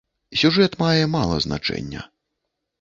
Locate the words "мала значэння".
1.17-2.09